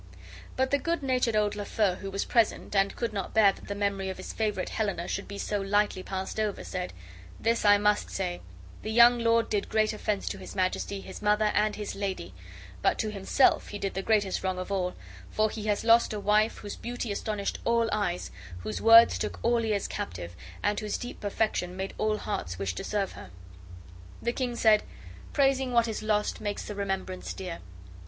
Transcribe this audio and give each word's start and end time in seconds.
But 0.55 0.71
the 0.71 0.79
good 0.79 1.03
natured 1.03 1.35
old 1.35 1.53
Lafeu, 1.55 1.97
who 1.99 2.09
was 2.09 2.25
present, 2.25 2.75
and 2.75 2.95
could 2.95 3.13
not 3.13 3.35
bear 3.35 3.51
that 3.53 3.67
the 3.67 3.75
memory 3.75 4.09
of 4.09 4.17
his 4.17 4.33
favorite 4.33 4.69
Helena 4.69 5.07
should 5.07 5.27
be 5.27 5.37
so 5.37 5.61
lightly 5.61 6.01
passed 6.01 6.39
over, 6.39 6.63
said, 6.63 6.91
"This 7.39 7.63
I 7.65 7.77
must 7.77 8.09
say, 8.09 8.41
the 8.81 8.89
young 8.89 9.19
lord 9.19 9.47
did 9.47 9.69
great 9.69 9.93
offense 9.93 10.27
to 10.29 10.39
his 10.39 10.55
Majesty, 10.55 11.01
his 11.01 11.21
mother, 11.21 11.51
and 11.53 11.75
his 11.75 11.93
lady; 11.93 12.33
but 12.81 12.97
to 12.97 13.11
himself 13.11 13.67
he 13.67 13.77
did 13.77 13.93
the 13.93 14.01
greatest 14.01 14.43
wrong 14.43 14.57
of 14.57 14.71
all, 14.71 14.95
for 15.29 15.51
he 15.51 15.65
has 15.67 15.83
lost 15.83 16.13
a 16.13 16.19
wife 16.19 16.57
whose 16.57 16.75
beauty 16.75 17.11
astonished 17.11 17.59
all 17.63 17.87
eyes, 17.91 18.31
whose 18.63 18.81
words 18.81 19.19
took 19.19 19.37
all 19.43 19.63
ears 19.63 19.87
captive, 19.87 20.35
whose 20.79 20.97
deep 20.97 21.19
perfection 21.19 21.77
made 21.77 21.93
all 21.99 22.17
hearts 22.17 22.57
wish 22.57 22.73
to 22.73 22.83
serve 22.83 23.11
her." 23.11 23.29
The 24.19 24.33
king 24.33 24.55
said: 24.55 24.81
"Praising 25.31 25.71
what 25.73 25.87
is 25.87 26.01
lost 26.01 26.41
makes 26.41 26.65
the 26.65 26.73
remembrance 26.73 27.33
dear. 27.33 27.59